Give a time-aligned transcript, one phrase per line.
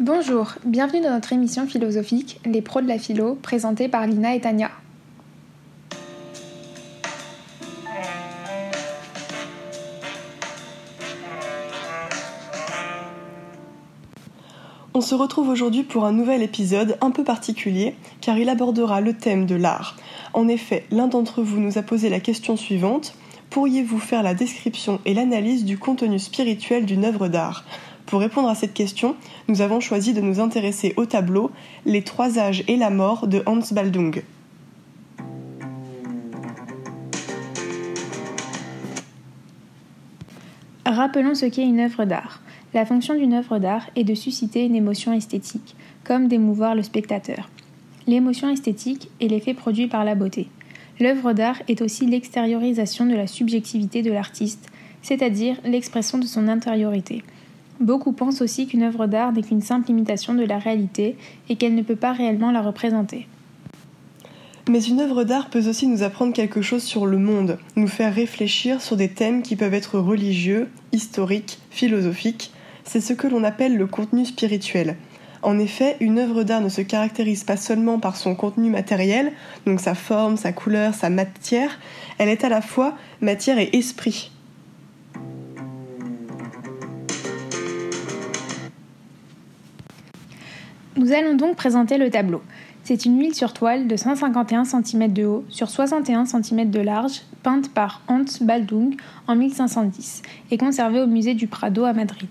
[0.00, 4.40] Bonjour, bienvenue dans notre émission philosophique Les pros de la philo, présentée par Lina et
[4.40, 4.70] Tania.
[14.94, 19.12] On se retrouve aujourd'hui pour un nouvel épisode un peu particulier car il abordera le
[19.12, 19.96] thème de l'art.
[20.32, 23.14] En effet, l'un d'entre vous nous a posé la question suivante
[23.50, 27.64] pourriez-vous faire la description et l'analyse du contenu spirituel d'une œuvre d'art?
[28.12, 29.16] Pour répondre à cette question,
[29.48, 31.50] nous avons choisi de nous intéresser au tableau
[31.86, 34.22] Les trois âges et la mort de Hans Baldung.
[40.84, 42.42] Rappelons ce qu'est une œuvre d'art.
[42.74, 45.74] La fonction d'une œuvre d'art est de susciter une émotion esthétique,
[46.04, 47.48] comme d'émouvoir le spectateur.
[48.06, 50.48] L'émotion esthétique est l'effet produit par la beauté.
[51.00, 54.68] L'œuvre d'art est aussi l'extériorisation de la subjectivité de l'artiste,
[55.00, 57.22] c'est-à-dire l'expression de son intériorité.
[57.82, 61.16] Beaucoup pensent aussi qu'une œuvre d'art n'est qu'une simple imitation de la réalité
[61.48, 63.26] et qu'elle ne peut pas réellement la représenter.
[64.70, 68.14] Mais une œuvre d'art peut aussi nous apprendre quelque chose sur le monde, nous faire
[68.14, 72.52] réfléchir sur des thèmes qui peuvent être religieux, historiques, philosophiques.
[72.84, 74.94] C'est ce que l'on appelle le contenu spirituel.
[75.42, 79.32] En effet, une œuvre d'art ne se caractérise pas seulement par son contenu matériel,
[79.66, 81.80] donc sa forme, sa couleur, sa matière,
[82.18, 84.31] elle est à la fois matière et esprit.
[91.02, 92.42] Nous allons donc présenter le tableau.
[92.84, 97.22] C'est une huile sur toile de 151 cm de haut sur 61 cm de large,
[97.42, 98.94] peinte par Hans Baldung
[99.26, 100.22] en 1510
[100.52, 102.28] et conservée au musée du Prado à Madrid.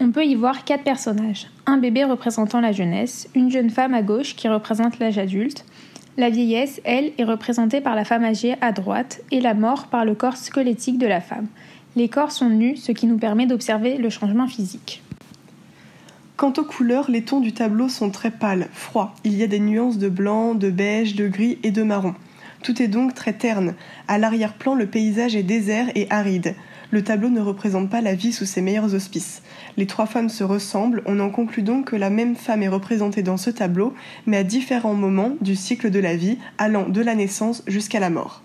[0.00, 1.48] On peut y voir quatre personnages.
[1.66, 5.66] Un bébé représentant la jeunesse, une jeune femme à gauche qui représente l'âge adulte.
[6.16, 10.06] La vieillesse, elle, est représentée par la femme âgée à droite et la mort par
[10.06, 11.48] le corps squelettique de la femme.
[11.96, 15.02] Les corps sont nus, ce qui nous permet d'observer le changement physique.
[16.36, 19.14] Quant aux couleurs, les tons du tableau sont très pâles, froids.
[19.24, 22.14] Il y a des nuances de blanc, de beige, de gris et de marron.
[22.62, 23.74] Tout est donc très terne.
[24.06, 26.54] À l'arrière-plan, le paysage est désert et aride.
[26.90, 29.40] Le tableau ne représente pas la vie sous ses meilleurs auspices.
[29.78, 33.22] Les trois femmes se ressemblent, on en conclut donc que la même femme est représentée
[33.22, 33.94] dans ce tableau,
[34.26, 38.10] mais à différents moments du cycle de la vie, allant de la naissance jusqu'à la
[38.10, 38.42] mort.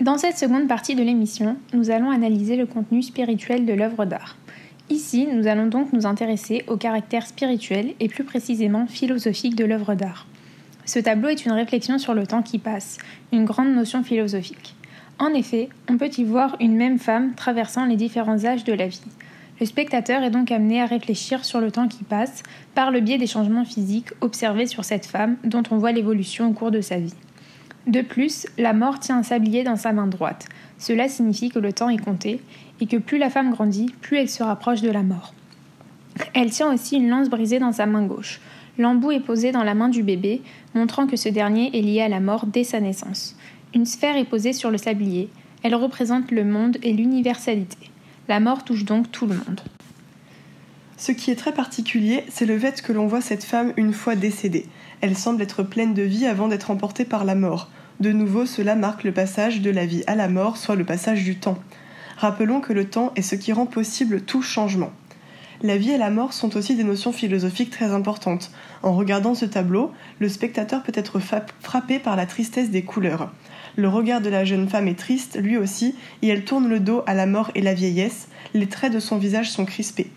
[0.00, 4.38] Dans cette seconde partie de l'émission, nous allons analyser le contenu spirituel de l'œuvre d'art.
[4.88, 9.94] Ici, nous allons donc nous intéresser au caractère spirituel et plus précisément philosophique de l'œuvre
[9.94, 10.26] d'art.
[10.86, 12.96] Ce tableau est une réflexion sur le temps qui passe,
[13.30, 14.74] une grande notion philosophique.
[15.18, 18.88] En effet, on peut y voir une même femme traversant les différents âges de la
[18.88, 19.02] vie.
[19.60, 22.42] Le spectateur est donc amené à réfléchir sur le temps qui passe
[22.74, 26.52] par le biais des changements physiques observés sur cette femme dont on voit l'évolution au
[26.54, 27.12] cours de sa vie.
[27.86, 30.46] De plus, la mort tient un sablier dans sa main droite.
[30.78, 32.40] Cela signifie que le temps est compté
[32.80, 35.34] et que plus la femme grandit, plus elle se rapproche de la mort.
[36.34, 38.40] Elle tient aussi une lance brisée dans sa main gauche.
[38.78, 40.42] L'embout est posé dans la main du bébé,
[40.74, 43.36] montrant que ce dernier est lié à la mort dès sa naissance.
[43.74, 45.28] Une sphère est posée sur le sablier.
[45.62, 47.78] Elle représente le monde et l'universalité.
[48.28, 49.60] La mort touche donc tout le monde.
[50.96, 54.16] Ce qui est très particulier, c'est le fait que l'on voit cette femme une fois
[54.16, 54.66] décédée.
[55.00, 57.70] Elle semble être pleine de vie avant d'être emportée par la mort.
[58.00, 61.24] De nouveau, cela marque le passage de la vie à la mort, soit le passage
[61.24, 61.58] du temps.
[62.16, 64.92] Rappelons que le temps est ce qui rend possible tout changement.
[65.62, 68.50] La vie et la mort sont aussi des notions philosophiques très importantes.
[68.82, 71.20] En regardant ce tableau, le spectateur peut être
[71.60, 73.30] frappé par la tristesse des couleurs.
[73.76, 77.02] Le regard de la jeune femme est triste, lui aussi, et elle tourne le dos
[77.06, 80.10] à la mort et la vieillesse, les traits de son visage sont crispés.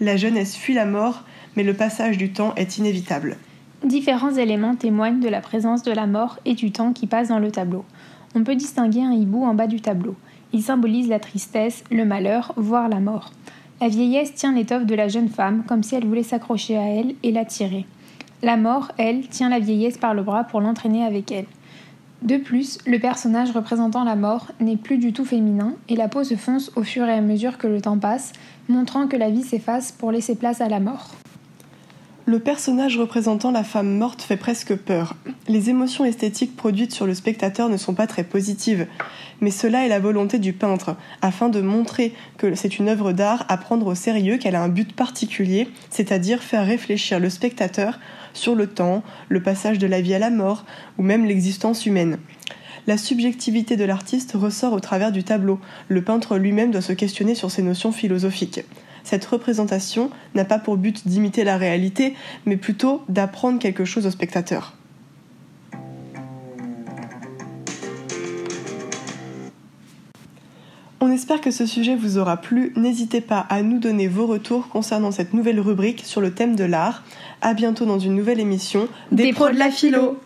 [0.00, 1.24] La jeunesse fuit la mort,
[1.56, 3.38] mais le passage du temps est inévitable.
[3.84, 7.40] Différents éléments témoignent de la présence de la mort et du temps qui passe dans
[7.40, 7.84] le tableau.
[8.36, 10.14] On peut distinguer un hibou en bas du tableau.
[10.52, 13.32] Il symbolise la tristesse, le malheur, voire la mort.
[13.80, 17.16] La vieillesse tient l'étoffe de la jeune femme comme si elle voulait s'accrocher à elle
[17.24, 17.84] et la tirer.
[18.40, 21.46] La mort, elle, tient la vieillesse par le bras pour l'entraîner avec elle.
[22.22, 26.22] De plus, le personnage représentant la mort n'est plus du tout féminin et la peau
[26.22, 28.32] se fonce au fur et à mesure que le temps passe,
[28.68, 31.10] montrant que la vie s'efface pour laisser place à la mort.
[32.24, 35.16] Le personnage représentant la femme morte fait presque peur.
[35.48, 38.86] Les émotions esthétiques produites sur le spectateur ne sont pas très positives,
[39.40, 43.44] mais cela est la volonté du peintre, afin de montrer que c'est une œuvre d'art
[43.48, 47.98] à prendre au sérieux, qu'elle a un but particulier, c'est-à-dire faire réfléchir le spectateur
[48.34, 50.64] sur le temps, le passage de la vie à la mort,
[50.98, 52.18] ou même l'existence humaine.
[52.86, 55.58] La subjectivité de l'artiste ressort au travers du tableau.
[55.88, 58.60] Le peintre lui-même doit se questionner sur ses notions philosophiques
[59.04, 62.14] cette représentation n'a pas pour but d'imiter la réalité,
[62.46, 64.74] mais plutôt d'apprendre quelque chose au spectateur.
[71.04, 72.72] On espère que ce sujet vous aura plu.
[72.76, 76.62] N'hésitez pas à nous donner vos retours concernant cette nouvelle rubrique sur le thème de
[76.62, 77.02] l'art.
[77.40, 80.20] À bientôt dans une nouvelle émission des, pros de la philo.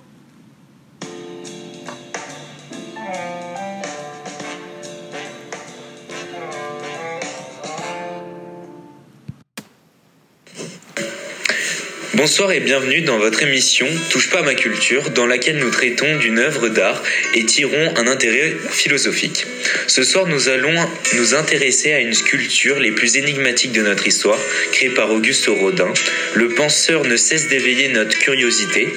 [12.16, 16.16] Bonsoir et bienvenue dans votre émission Touche pas à ma culture, dans laquelle nous traitons
[16.16, 17.02] d'une œuvre d'art
[17.34, 19.44] et tirons un intérêt philosophique.
[19.86, 20.74] Ce soir, nous allons
[21.14, 24.38] nous intéresser à une sculpture les plus énigmatiques de notre histoire,
[24.72, 25.92] créée par Auguste Rodin.
[26.32, 28.88] Le penseur ne cesse d'éveiller notre curiosité.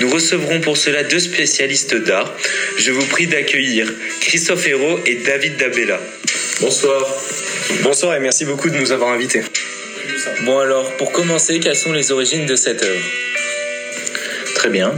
[0.00, 2.36] Nous recevrons pour cela deux spécialistes d'art.
[2.78, 6.00] Je vous prie d'accueillir Christophe Hérault et David Dabella.
[6.60, 7.14] Bonsoir.
[7.84, 9.42] Bonsoir et merci beaucoup de nous avoir invités.
[10.44, 13.04] Bon alors, pour commencer, quelles sont les origines de cette œuvre
[14.54, 14.96] Très bien.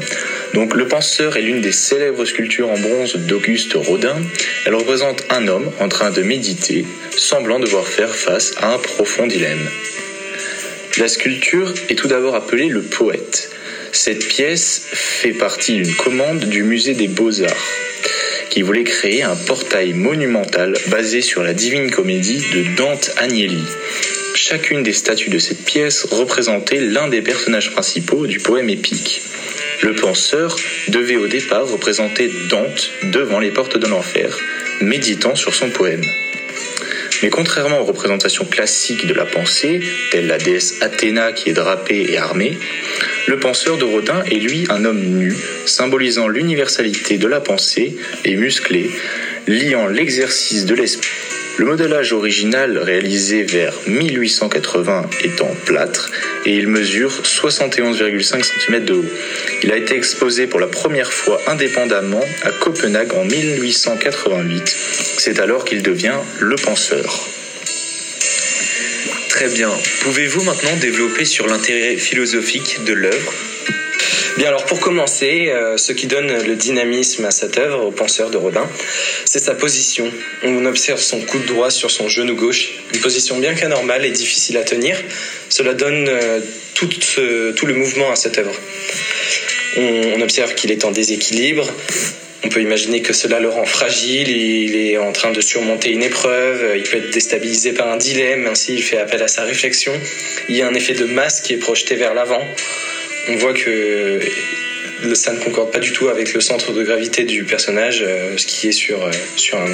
[0.55, 4.17] Donc le penseur est l'une des célèbres sculptures en bronze d'Auguste Rodin.
[4.65, 6.85] Elle représente un homme en train de méditer,
[7.17, 9.69] semblant devoir faire face à un profond dilemme.
[10.99, 13.51] La sculpture est tout d'abord appelée le poète.
[13.93, 17.69] Cette pièce fait partie d'une commande du musée des beaux-arts
[18.51, 23.63] qui voulait créer un portail monumental basé sur la divine comédie de Dante Agnelli,
[24.51, 29.21] Chacune des statues de cette pièce représentait l'un des personnages principaux du poème épique.
[29.83, 30.57] Le penseur
[30.89, 34.35] devait au départ représenter Dante devant les portes de l'enfer,
[34.81, 36.01] méditant sur son poème.
[37.23, 39.81] Mais contrairement aux représentations classiques de la pensée,
[40.13, 42.57] telle la déesse Athéna qui est drapée et armée,
[43.27, 45.37] le penseur de Rodin est lui un homme nu,
[45.67, 48.89] symbolisant l'universalité de la pensée et musclé,
[49.47, 51.28] liant l'exercice de l'esprit
[51.59, 56.09] le modelage original réalisé vers 1880 est en plâtre
[56.47, 59.05] et il mesure 71,5 cm de haut.
[59.65, 64.77] Il a été exposé pour la première fois indépendamment à Copenhague en 1888.
[65.19, 67.27] C'est alors qu'il devient le penseur.
[69.29, 69.71] Très bien.
[70.03, 73.33] Pouvez-vous maintenant développer sur l'intérêt philosophique de l'œuvre?
[74.39, 78.31] Bien alors pour commencer, euh, ce qui donne le dynamisme à cette œuvre, au penseur
[78.31, 78.69] de Rodin,
[79.29, 80.11] c'est sa position.
[80.43, 84.11] On observe son coup de droit sur son genou gauche, une position bien qu'anormale et
[84.11, 84.97] difficile à tenir.
[85.51, 86.41] Cela donne euh,
[86.73, 86.89] tout,
[87.55, 88.55] tout, le mouvement à cette œuvre.
[89.77, 91.71] On, observe qu'il est en déséquilibre.
[92.43, 96.03] On peut imaginer que cela le rend fragile, il est en train de surmonter une
[96.03, 99.93] épreuve, il peut être déstabilisé par un dilemme, ainsi il fait appel à sa réflexion.
[100.49, 102.43] Il y a un effet de masse qui est projeté vers l'avant
[103.29, 104.21] on voit que
[105.15, 108.47] ça ne concorde pas du tout avec le centre de gravité du personnage, euh, ce
[108.47, 109.67] qui est sur, euh, sur un,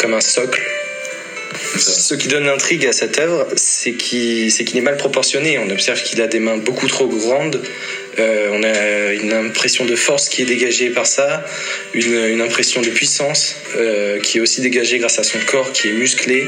[0.00, 0.62] comme un socle.
[1.76, 5.58] Ce qui donne l'intrigue à cette œuvre, c'est qu'il est mal proportionné.
[5.58, 7.62] On observe qu'il a des mains beaucoup trop grandes.
[8.18, 11.44] Euh, on a une impression de force qui est dégagée par ça,
[11.94, 13.56] une, impression de puissance
[14.22, 16.44] qui est aussi dégagée grâce à son corps qui est musclé,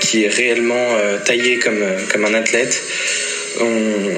[0.00, 2.82] qui est réellement taillé comme, comme un athlète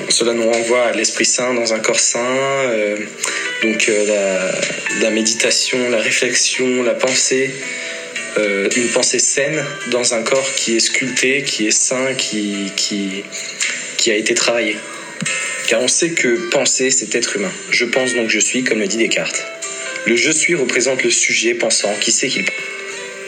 [0.09, 2.97] cela nous renvoie à l'Esprit Saint dans un corps saint, euh,
[3.63, 4.53] donc euh,
[5.01, 7.51] la, méditation, la réflexion, la pensée,
[8.39, 13.25] euh, une pensée saine dans un corps qui est sculpté, qui est sain, qui, qui,
[13.97, 14.77] qui a été travaillé.
[15.67, 17.53] Car on sait que penser, c'est être humain.
[17.71, 19.45] Je pense donc je suis, comme le dit Descartes.
[20.07, 22.55] Le je suis représente le sujet pensant qui sait qu'il pense.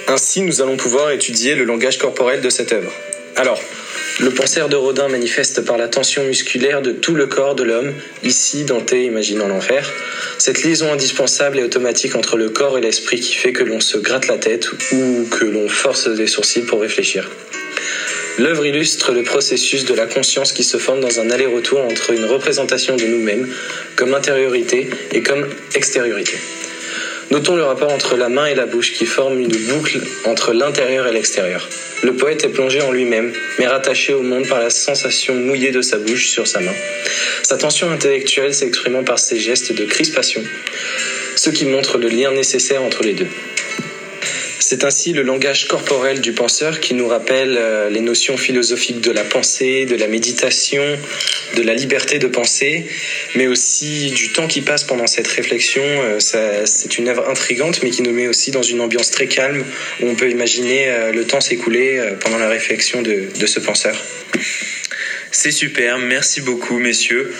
[0.09, 2.93] Ainsi, nous allons pouvoir étudier le langage corporel de cette œuvre.
[3.37, 3.60] Alors,
[4.19, 7.94] le penseur de Rodin manifeste par la tension musculaire de tout le corps de l'homme,
[8.22, 9.90] ici Dante imaginant l'enfer,
[10.38, 13.98] cette liaison indispensable et automatique entre le corps et l'esprit qui fait que l'on se
[13.98, 17.31] gratte la tête ou que l'on force les sourcils pour réfléchir.
[18.38, 22.24] L'œuvre illustre le processus de la conscience qui se forme dans un aller-retour entre une
[22.24, 23.48] représentation de nous-mêmes
[23.96, 26.38] comme intériorité et comme extériorité.
[27.31, 31.06] Notons le rapport entre la main et la bouche qui forme une boucle entre l'intérieur
[31.06, 31.69] et l'extérieur.
[32.03, 35.81] Le poète est plongé en lui-même, mais rattaché au monde par la sensation mouillée de
[35.81, 36.75] sa bouche sur sa main.
[37.44, 40.43] Sa tension intellectuelle s'exprimant par ses gestes de crispation,
[41.37, 43.29] ce qui montre le lien nécessaire entre les deux.
[44.70, 49.10] C'est ainsi le langage corporel du penseur qui nous rappelle euh, les notions philosophiques de
[49.10, 50.84] la pensée, de la méditation,
[51.56, 52.86] de la liberté de penser,
[53.34, 55.82] mais aussi du temps qui passe pendant cette réflexion.
[55.82, 59.65] Euh, c'est une œuvre intrigante, mais qui nous met aussi dans une ambiance très calme,
[60.03, 64.00] où on peut imaginer euh, le temps s'écouler pendant la réflexion de, de ce penseur.
[65.32, 67.34] C'est super, merci beaucoup messieurs.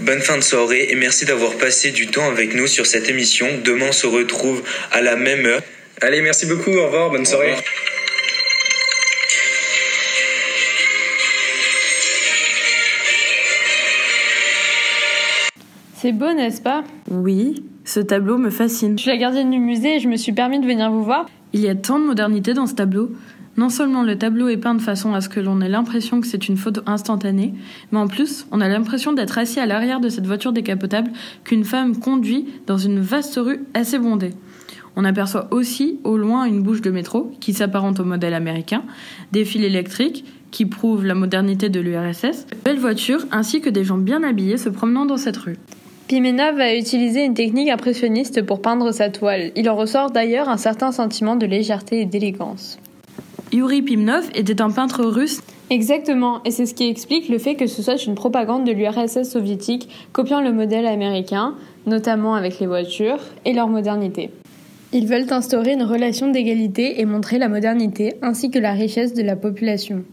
[0.00, 3.46] Bonne fin de soirée et merci d'avoir passé du temps avec nous sur cette émission.
[3.62, 5.62] Demain on se retrouve à la même heure.
[6.04, 6.72] Allez, merci beaucoup.
[6.72, 7.10] Au revoir.
[7.10, 7.54] Bonne soirée.
[15.94, 16.82] C'est beau, n'est-ce pas?
[17.08, 18.98] Oui, ce tableau me fascine.
[18.98, 21.26] Je suis la gardienne du musée et je me suis permis de venir vous voir.
[21.52, 23.12] Il y a tant de modernité dans ce tableau.
[23.56, 26.26] Non seulement le tableau est peint de façon à ce que l'on ait l'impression que
[26.26, 27.54] c'est une photo instantanée,
[27.92, 31.12] mais en plus, on a l'impression d'être assis à l'arrière de cette voiture décapotable
[31.44, 34.32] qu'une femme conduit dans une vaste rue assez bondée.
[34.96, 38.82] On aperçoit aussi au loin une bouche de métro qui s'apparente au modèle américain,
[39.32, 43.98] des fils électriques qui prouvent la modernité de l'URSS, belles voitures ainsi que des gens
[43.98, 45.56] bien habillés se promenant dans cette rue.
[46.08, 49.50] Pimenov a utilisé une technique impressionniste pour peindre sa toile.
[49.56, 52.78] Il en ressort d'ailleurs un certain sentiment de légèreté et d'élégance.
[53.50, 55.40] Yuri Pimenov était un peintre russe.
[55.70, 59.22] Exactement, et c'est ce qui explique le fait que ce soit une propagande de l'URSS
[59.22, 61.54] soviétique copiant le modèle américain,
[61.86, 64.30] notamment avec les voitures et leur modernité.
[64.94, 69.22] Ils veulent instaurer une relation d'égalité et montrer la modernité ainsi que la richesse de
[69.22, 70.04] la population.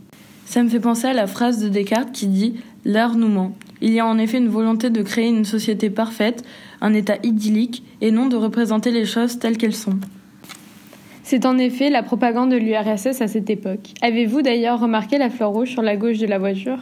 [0.46, 2.56] Ça me fait penser à la phrase de Descartes qui dit
[2.86, 3.56] L'art nous ment.
[3.82, 6.44] Il y a en effet une volonté de créer une société parfaite,
[6.80, 10.00] un état idyllique, et non de représenter les choses telles qu'elles sont.
[11.24, 13.92] C'est en effet la propagande de l'URSS à cette époque.
[14.02, 16.80] Avez-vous d'ailleurs remarqué la fleur rouge sur la gauche de la voiture?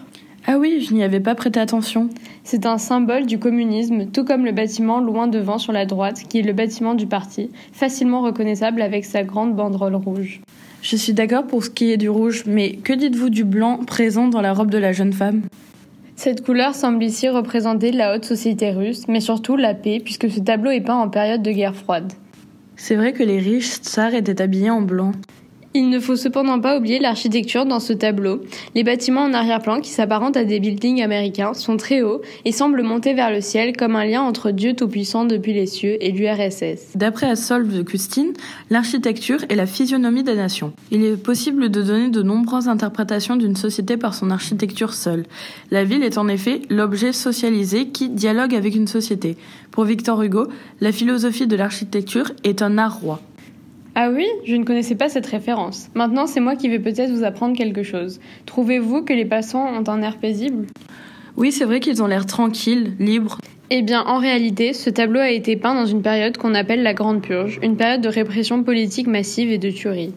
[0.50, 2.08] Ah oui, je n'y avais pas prêté attention.
[2.46, 6.40] C'est un symbole du communisme, tout comme le bâtiment loin devant sur la droite, qui
[6.40, 10.40] est le bâtiment du parti, facilement reconnaissable avec sa grande banderole rouge.
[10.82, 14.30] Je suis d'accord pour ce qui est du rouge, mais que dites-vous du blanc présent
[14.30, 15.42] dans la robe de la jeune femme?
[16.16, 20.40] Cette couleur semble ici représenter la haute société russe, mais surtout la paix, puisque ce
[20.40, 22.14] tableau est peint en période de guerre froide.
[22.78, 25.12] C'est vrai que les riches tsars étaient habillés en blanc.
[25.80, 28.42] Il ne faut cependant pas oublier l'architecture dans ce tableau.
[28.74, 32.82] Les bâtiments en arrière-plan, qui s'apparentent à des buildings américains, sont très hauts et semblent
[32.82, 36.96] monter vers le ciel comme un lien entre Dieu Tout-Puissant depuis les cieux et l'URSS.
[36.96, 38.34] D'après Assolve Custine,
[38.72, 40.74] l'architecture est la physionomie des nations.
[40.90, 45.26] Il est possible de donner de nombreuses interprétations d'une société par son architecture seule.
[45.70, 49.38] La ville est en effet l'objet socialisé qui dialogue avec une société.
[49.70, 50.48] Pour Victor Hugo,
[50.82, 53.22] la philosophie de l'architecture est un art roi.
[54.00, 55.90] Ah oui, je ne connaissais pas cette référence.
[55.96, 58.20] Maintenant, c'est moi qui vais peut-être vous apprendre quelque chose.
[58.46, 60.68] Trouvez-vous que les passants ont un air paisible?
[61.36, 63.40] Oui, c'est vrai qu'ils ont l'air tranquilles, libres.
[63.72, 66.94] Eh bien, en réalité, ce tableau a été peint dans une période qu'on appelle la
[66.94, 70.14] Grande Purge, une période de répression politique massive et de tuerie.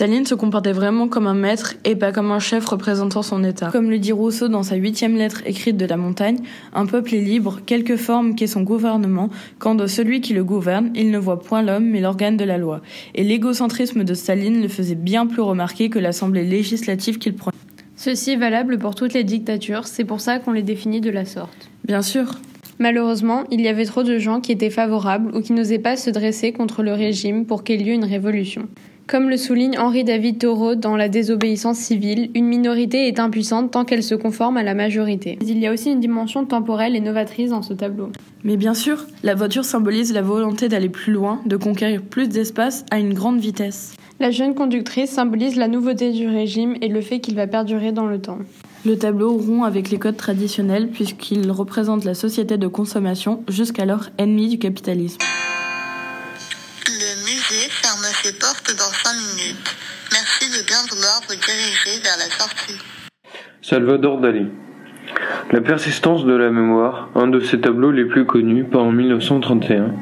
[0.00, 3.68] Staline se comportait vraiment comme un maître et pas comme un chef représentant son État.
[3.70, 6.38] Comme le dit Rousseau dans sa huitième lettre écrite de la montagne,
[6.72, 9.28] un peuple est libre, quelque forme qu'est son gouvernement,
[9.58, 12.56] quand de celui qui le gouverne, il ne voit point l'homme mais l'organe de la
[12.56, 12.80] loi.
[13.14, 17.58] Et l'égocentrisme de Staline le faisait bien plus remarquer que l'assemblée législative qu'il prenait.
[17.94, 21.26] Ceci est valable pour toutes les dictatures, c'est pour ça qu'on les définit de la
[21.26, 21.68] sorte.
[21.84, 22.36] Bien sûr.
[22.78, 26.08] Malheureusement, il y avait trop de gens qui étaient favorables ou qui n'osaient pas se
[26.08, 28.66] dresser contre le régime pour qu'il y ait une révolution.
[29.10, 34.04] Comme le souligne Henri-David Thoreau dans La désobéissance civile, une minorité est impuissante tant qu'elle
[34.04, 35.36] se conforme à la majorité.
[35.40, 38.10] Mais il y a aussi une dimension temporelle et novatrice dans ce tableau.
[38.44, 42.84] Mais bien sûr, la voiture symbolise la volonté d'aller plus loin, de conquérir plus d'espace
[42.92, 43.96] à une grande vitesse.
[44.20, 48.06] La jeune conductrice symbolise la nouveauté du régime et le fait qu'il va perdurer dans
[48.06, 48.38] le temps.
[48.86, 54.50] Le tableau rompt avec les codes traditionnels puisqu'il représente la société de consommation jusqu'alors ennemie
[54.50, 55.18] du capitalisme
[58.32, 59.76] portes dans 5 minutes.
[60.12, 62.78] Merci de bien vouloir vous diriger vers la sortie.
[63.62, 64.46] Salvador Dali.
[65.52, 69.92] La persistance de la mémoire, un de ses tableaux les plus connus, par en 1931,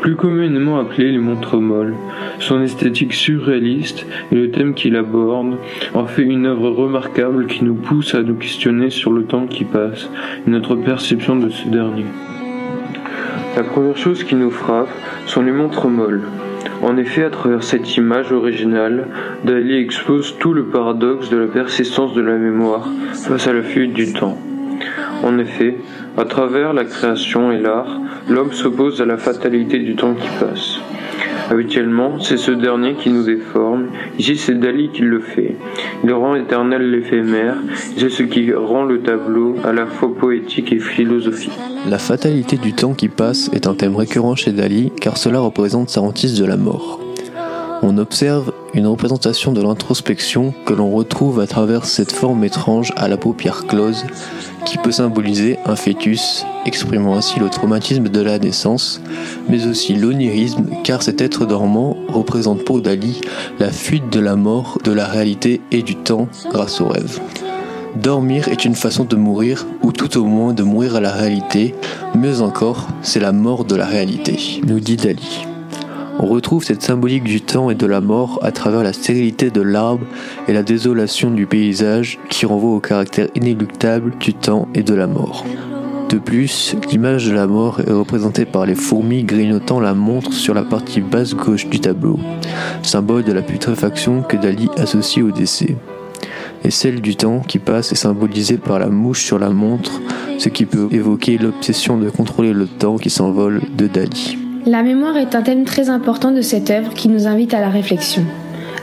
[0.00, 1.94] plus communément appelé les montres molles.
[2.40, 5.58] Son esthétique surréaliste et le thème qu'il aborde
[5.94, 9.64] en fait une œuvre remarquable qui nous pousse à nous questionner sur le temps qui
[9.64, 10.08] passe
[10.46, 12.06] et notre perception de ce dernier.
[13.56, 14.90] La première chose qui nous frappe
[15.26, 16.22] sont les montres molles.
[16.82, 19.06] En effet, à travers cette image originale,
[19.44, 23.92] Dali expose tout le paradoxe de la persistance de la mémoire face à la fuite
[23.92, 24.38] du temps.
[25.22, 25.76] En effet,
[26.16, 30.80] à travers la création et l'art, l'homme s'oppose à la fatalité du temps qui passe.
[31.50, 33.88] Habituellement, c'est ce dernier qui nous déforme.
[34.20, 35.56] Ici, c'est Dali qui le fait.
[36.04, 37.56] Il rend éternel l'éphémère.
[37.96, 41.58] C'est ce qui rend le tableau à la fois poétique et philosophique.
[41.88, 45.90] La fatalité du temps qui passe est un thème récurrent chez Dali car cela représente
[45.90, 46.99] sa hantise de la mort.
[48.00, 53.18] Observe une représentation de l'introspection que l'on retrouve à travers cette forme étrange à la
[53.18, 54.06] paupière close
[54.64, 59.02] qui peut symboliser un fœtus, exprimant ainsi le traumatisme de la naissance,
[59.50, 63.20] mais aussi l'onirisme, car cet être dormant représente pour Dali
[63.58, 67.20] la fuite de la mort, de la réalité et du temps grâce au rêve.
[67.96, 71.74] Dormir est une façon de mourir, ou tout au moins de mourir à la réalité,
[72.14, 75.49] mieux encore, c'est la mort de la réalité, nous dit Dali.
[76.22, 79.62] On retrouve cette symbolique du temps et de la mort à travers la stérilité de
[79.62, 80.04] l'arbre
[80.48, 85.06] et la désolation du paysage qui renvoie au caractère inéluctable du temps et de la
[85.06, 85.46] mort.
[86.10, 90.52] De plus, l'image de la mort est représentée par les fourmis grignotant la montre sur
[90.52, 92.18] la partie basse gauche du tableau,
[92.82, 95.78] symbole de la putréfaction que Dali associe au décès.
[96.64, 100.02] Et celle du temps qui passe est symbolisée par la mouche sur la montre,
[100.36, 104.39] ce qui peut évoquer l'obsession de contrôler le temps qui s'envole de Dali.
[104.66, 107.70] La mémoire est un thème très important de cette œuvre qui nous invite à la
[107.70, 108.22] réflexion.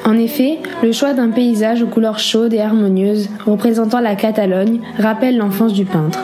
[0.05, 5.37] En effet, le choix d'un paysage aux couleurs chaudes et harmonieuses représentant la Catalogne rappelle
[5.37, 6.23] l'enfance du peintre.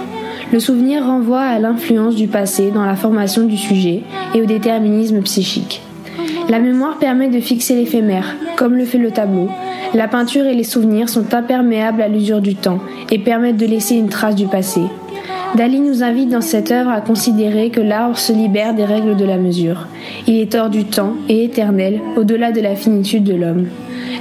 [0.52, 4.02] Le souvenir renvoie à l'influence du passé dans la formation du sujet
[4.34, 5.82] et au déterminisme psychique.
[6.50, 9.50] La mémoire permet de fixer l'éphémère, comme le fait le tableau.
[9.94, 12.80] La peinture et les souvenirs sont imperméables à l'usure du temps
[13.12, 14.82] et permettent de laisser une trace du passé.
[15.56, 19.24] Dali nous invite dans cette œuvre à considérer que l'art se libère des règles de
[19.24, 19.88] la mesure.
[20.26, 23.68] Il est hors du temps et éternel, au-delà de la finitude de l'homme.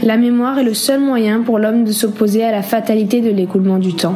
[0.03, 3.79] La mémoire est le seul moyen pour l'homme de s'opposer à la fatalité de l'écoulement
[3.79, 4.15] du temps.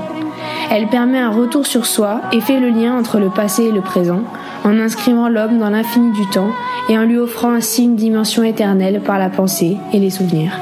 [0.71, 3.81] Elle permet un retour sur soi et fait le lien entre le passé et le
[3.81, 4.21] présent,
[4.65, 6.51] en inscrivant l'homme dans l'infini du temps
[6.91, 10.53] et en lui offrant ainsi une dimension éternelle par la pensée et les souvenirs.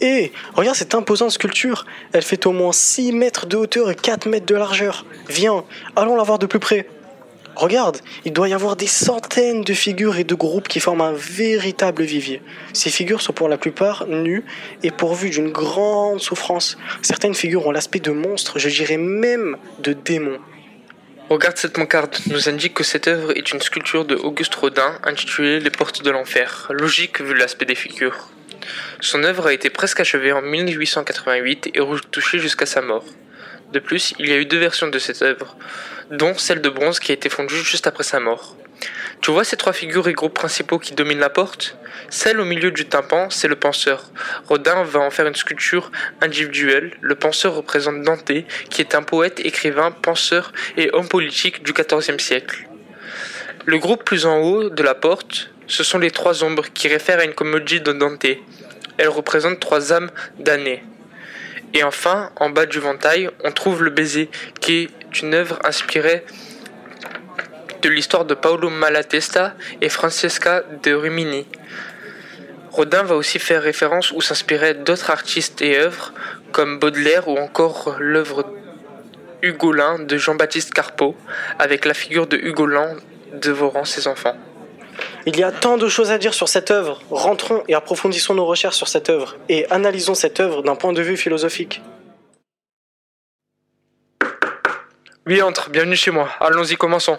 [0.00, 1.84] Hé, regarde cette imposante sculpture.
[2.12, 5.04] Elle fait au moins 6 mètres de hauteur et 4 mètres de largeur.
[5.28, 5.64] Viens,
[5.94, 6.86] allons la voir de plus près.
[7.54, 11.12] Regarde, il doit y avoir des centaines de figures et de groupes qui forment un
[11.12, 12.40] véritable vivier.
[12.72, 14.44] Ces figures sont pour la plupart nues
[14.82, 16.78] et pourvues d'une grande souffrance.
[17.02, 20.38] Certaines figures ont l'aspect de monstres, je dirais même de démons.
[21.28, 25.60] Regarde cette pancarte, nous indique que cette œuvre est une sculpture de Auguste Rodin intitulée
[25.60, 26.68] Les portes de l'enfer.
[26.70, 28.30] Logique vu l'aspect des figures.
[29.00, 33.04] Son œuvre a été presque achevée en 1888 et retouchée jusqu'à sa mort.
[33.72, 35.56] De plus, il y a eu deux versions de cette œuvre,
[36.10, 38.56] dont celle de bronze qui a été fondue juste après sa mort.
[39.20, 41.76] Tu vois ces trois figures et groupes principaux qui dominent la porte?
[42.08, 44.10] Celle au milieu du tympan, c'est le penseur.
[44.48, 46.96] Rodin va en faire une sculpture individuelle.
[47.00, 48.32] Le penseur représente Dante,
[48.70, 52.66] qui est un poète, écrivain, penseur et homme politique du XIVe siècle.
[53.66, 57.20] Le groupe plus en haut de la porte, ce sont les trois ombres qui réfèrent
[57.20, 58.26] à une comédie de Dante.
[59.00, 60.84] Elles représentent trois âmes damnées.
[61.72, 64.28] Et enfin, en bas du ventail, on trouve le baiser,
[64.60, 66.22] qui est une œuvre inspirée
[67.80, 71.46] de l'histoire de Paolo Malatesta et Francesca de Rimini.
[72.72, 76.12] Rodin va aussi faire référence ou s'inspirer d'autres artistes et œuvres
[76.52, 78.52] comme Baudelaire ou encore l'œuvre
[79.40, 81.16] Hugolin de Jean-Baptiste Carpeau
[81.58, 82.96] avec la figure de Hugolin
[83.32, 84.36] dévorant ses enfants.
[85.26, 87.00] Il y a tant de choses à dire sur cette œuvre.
[87.10, 91.02] Rentrons et approfondissons nos recherches sur cette œuvre et analysons cette œuvre d'un point de
[91.02, 91.82] vue philosophique.
[95.26, 96.30] Oui, entre, bienvenue chez moi.
[96.40, 97.18] Allons-y, commençons.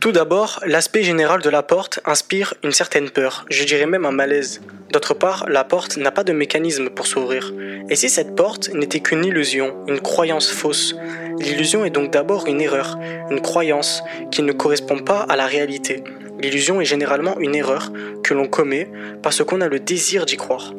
[0.00, 4.10] Tout d'abord, l'aspect général de la porte inspire une certaine peur, je dirais même un
[4.10, 4.60] malaise.
[4.90, 7.52] D'autre part, la porte n'a pas de mécanisme pour s'ouvrir.
[7.90, 10.96] Et si cette porte n'était qu'une illusion, une croyance fausse?
[11.38, 12.98] L'illusion est donc d'abord une erreur,
[13.30, 16.02] une croyance qui ne correspond pas à la réalité.
[16.40, 18.90] L'illusion est généralement une erreur que l'on commet
[19.22, 20.72] parce qu'on a le désir d'y croire.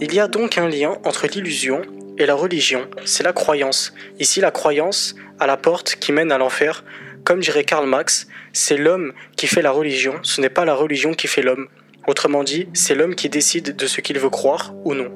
[0.00, 1.82] Il y a donc un lien entre l'illusion
[2.16, 3.92] et la religion, c'est la croyance.
[4.18, 6.84] Ici, la croyance à la porte qui mène à l'enfer,
[7.28, 11.12] comme dirait Karl Marx, c'est l'homme qui fait la religion, ce n'est pas la religion
[11.12, 11.68] qui fait l'homme.
[12.06, 15.10] Autrement dit, c'est l'homme qui décide de ce qu'il veut croire ou non.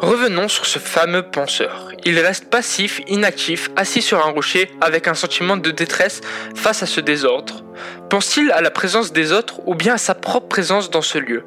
[0.00, 1.92] Revenons sur ce fameux penseur.
[2.04, 6.20] Il reste passif, inactif, assis sur un rocher avec un sentiment de détresse
[6.54, 7.64] face à ce désordre.
[8.10, 11.44] Pense-t-il à la présence des autres ou bien à sa propre présence dans ce lieu?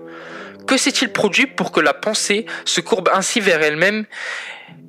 [0.65, 4.05] Que s'est-il produit pour que la pensée se courbe ainsi vers elle-même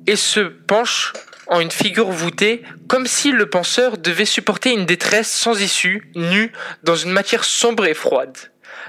[0.07, 1.13] et se penche
[1.47, 6.51] en une figure voûtée, comme si le penseur devait supporter une détresse sans issue, nu,
[6.83, 8.37] dans une matière sombre et froide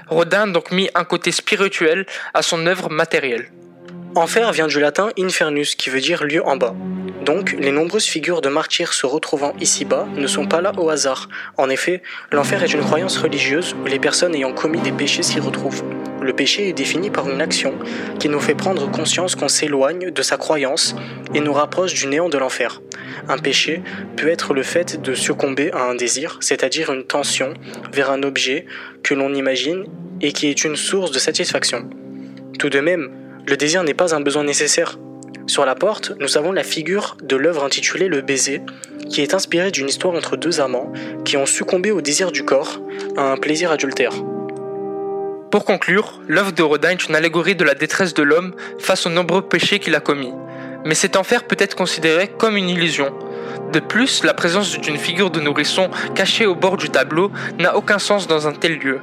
[0.07, 3.49] Rodin donc mis un côté spirituel à son œuvre matérielle.
[4.17, 6.73] Enfer vient du latin infernus qui veut dire lieu en bas.
[7.25, 11.27] Donc, les nombreuses figures de martyrs se retrouvant ici-bas ne sont pas là au hasard.
[11.57, 12.01] En effet,
[12.31, 15.83] l'enfer est une croyance religieuse où les personnes ayant commis des péchés s'y retrouvent.
[16.21, 17.73] Le péché est défini par une action
[18.17, 20.95] qui nous fait prendre conscience qu'on s'éloigne de sa croyance
[21.33, 22.81] et nous rapproche du néant de l'enfer.
[23.27, 23.81] Un péché
[24.15, 27.53] peut être le fait de succomber à un désir, c'est-à-dire une tension
[27.91, 28.65] vers un objet
[29.03, 29.83] que l'on imagine
[30.21, 31.89] et qui est une source de satisfaction.
[32.57, 33.11] Tout de même,
[33.47, 34.97] le désir n'est pas un besoin nécessaire.
[35.47, 38.61] Sur la porte, nous avons la figure de l'œuvre intitulée Le baiser,
[39.09, 40.91] qui est inspirée d'une histoire entre deux amants
[41.23, 42.81] qui ont succombé au désir du corps,
[43.17, 44.13] à un plaisir adultère.
[45.51, 49.11] Pour conclure, l'œuvre de Rodin est une allégorie de la détresse de l'homme face aux
[49.11, 50.33] nombreux péchés qu'il a commis.
[50.83, 53.13] Mais cet enfer peut être considéré comme une illusion.
[53.71, 57.99] De plus, la présence d'une figure de nourrisson cachée au bord du tableau n'a aucun
[57.99, 58.99] sens dans un tel lieu.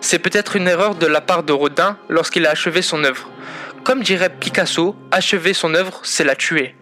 [0.00, 3.28] C'est peut-être une erreur de la part de Rodin lorsqu'il a achevé son œuvre.
[3.84, 6.76] Comme dirait Picasso, achever son œuvre, c'est la tuer.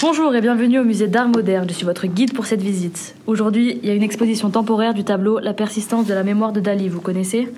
[0.00, 1.66] Bonjour et bienvenue au musée d'art moderne.
[1.68, 3.16] Je suis votre guide pour cette visite.
[3.26, 6.60] Aujourd'hui, il y a une exposition temporaire du tableau La persistance de la mémoire de
[6.60, 6.88] Dali.
[6.88, 7.48] Vous connaissez?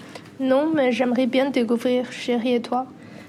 [0.40, 2.86] Non, mais j'aimerais bien découvrir Chérie et toi.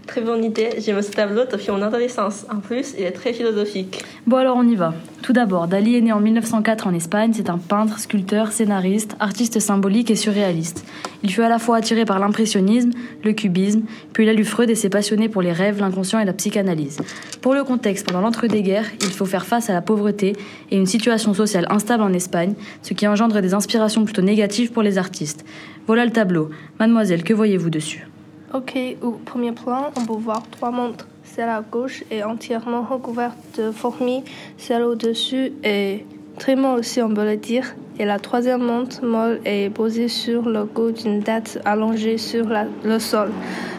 [0.08, 2.46] Très bonne idée, j'aime ce tableau depuis mon adolescence.
[2.52, 4.04] En plus, il est très philosophique.
[4.28, 4.94] Bon alors on y va.
[5.24, 7.32] Tout d'abord, Dali est né en 1904 en Espagne.
[7.34, 10.86] C'est un peintre, sculpteur, scénariste, artiste symbolique et surréaliste.
[11.24, 12.92] Il fut à la fois attiré par l'impressionnisme,
[13.24, 13.82] le cubisme,
[14.14, 17.00] puis il a lu Freud et s'est passionné pour les rêves, l'inconscient et la psychanalyse.
[17.42, 20.34] Pour le contexte, pendant l'entre-deux-guerres, il faut faire face à la pauvreté
[20.70, 24.84] et une situation sociale instable en Espagne, ce qui engendre des inspirations plutôt négatives pour
[24.84, 25.46] les artistes.
[25.88, 26.52] Voilà le tableau.
[26.80, 28.08] Mademoiselle, que voyez-vous dessus?
[28.54, 31.08] Ok, au premier plan, on peut voir trois montres.
[31.24, 34.24] Celle à gauche est entièrement recouverte de fourmis,
[34.58, 36.06] celle au-dessus est
[36.38, 37.76] très molle aussi, on peut le dire.
[37.98, 42.46] Et la troisième montre molle est posée sur le cou d'une tête allongée sur
[42.84, 43.32] le sol.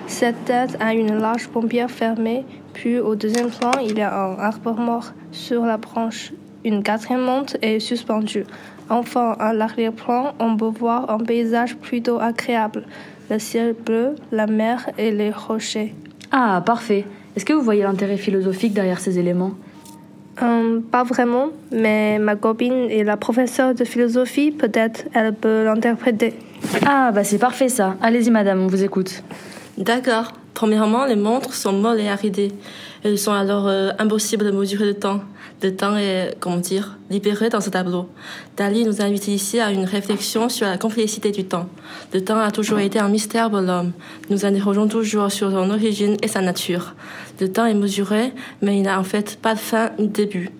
[0.09, 2.45] Cette tête a une large paupière fermée.
[2.73, 6.33] Puis au deuxième plan, il y a un arbre mort sur la branche.
[6.65, 8.45] Une quatrième montre est suspendue.
[8.89, 12.85] Enfin, à l'arrière-plan, on peut voir un paysage plutôt agréable.
[13.31, 15.95] Le ciel bleu, la mer et les rochers.
[16.31, 17.05] Ah, parfait.
[17.35, 19.53] Est-ce que vous voyez l'intérêt philosophique derrière ces éléments?
[20.41, 26.35] Hum, pas vraiment, mais ma copine est la professeure de philosophie, peut-être elle peut l'interpréter.
[26.87, 27.97] Ah, bah c'est parfait ça.
[28.03, 29.23] Allez-y madame, on vous écoute.
[29.79, 30.33] D'accord.
[30.53, 32.53] Premièrement, les montres sont molles et aridées.
[33.03, 35.21] Elles sont alors euh, impossibles de mesurer le temps.
[35.63, 38.09] Le temps est, comment dire, libéré dans ce tableau.
[38.59, 41.67] Dali nous invite ici à une réflexion sur la complexité du temps.
[42.13, 43.93] Le temps a toujours été un mystère pour l'homme.
[44.29, 46.95] Nous interrogeons toujours sur son origine et sa nature.
[47.41, 50.51] Le temps est mesuré, mais il n'a en fait pas de fin ni de début.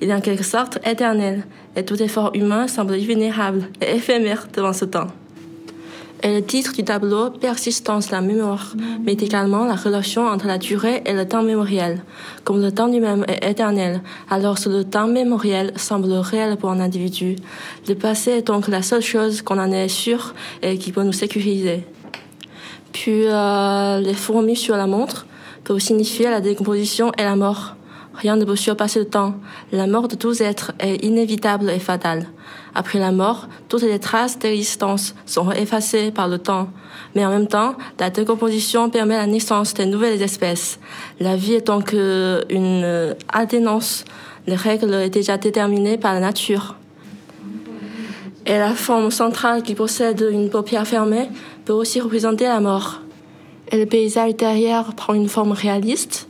[0.00, 1.44] Il est en quelque sorte éternel,
[1.76, 5.08] et tout effort humain semble vulnérable et éphémère devant ce temps.
[6.22, 11.02] Et le titre du tableau, Persistance la mémoire, met également la relation entre la durée
[11.06, 12.02] et le temps mémoriel.
[12.42, 16.80] Comme le temps lui-même est éternel, alors que le temps mémoriel semble réel pour un
[16.80, 17.36] individu.
[17.86, 21.12] Le passé est donc la seule chose qu'on en est sûr et qui peut nous
[21.12, 21.84] sécuriser.
[22.92, 25.26] Puis euh, les fourmis sur la montre
[25.62, 27.76] peuvent signifier la décomposition et la mort.
[28.18, 29.36] Rien ne peut surpasser le temps.
[29.70, 32.26] La mort de tous êtres est inévitable et fatale.
[32.74, 36.68] Après la mort, toutes les traces d'existence sont effacées par le temps.
[37.14, 40.80] Mais en même temps, la décomposition permet la naissance de nouvelles espèces.
[41.20, 44.04] La vie est donc une alternance.
[44.48, 46.74] Les règles sont déjà déterminées par la nature.
[48.46, 51.28] Et la forme centrale qui possède une paupière fermée
[51.64, 53.00] peut aussi représenter la mort.
[53.70, 56.27] Et le paysage derrière prend une forme réaliste,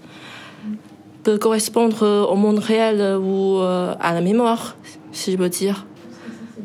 [1.22, 4.76] peut correspondre au monde réel ou euh, à la mémoire,
[5.12, 5.86] si je peux dire.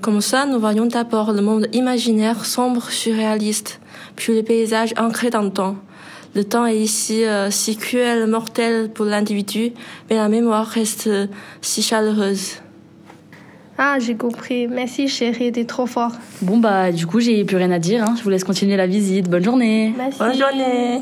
[0.01, 3.79] Comme ça, nous voyons d'abord le monde imaginaire, sombre, surréaliste,
[4.15, 5.75] puis le paysage ancré dans le temps.
[6.35, 9.71] Le temps est ici euh, si cruel, mortel pour l'individu,
[10.09, 11.27] mais la mémoire reste euh,
[11.61, 12.53] si chaleureuse.
[13.77, 14.67] Ah, j'ai compris.
[14.67, 16.11] Merci chérie, t'es trop fort.
[16.41, 18.03] Bon bah du coup j'ai plus rien à dire.
[18.03, 18.15] hein.
[18.17, 19.29] Je vous laisse continuer la visite.
[19.29, 19.93] Bonne journée.
[19.97, 20.19] Merci.
[20.19, 21.01] Bonne journée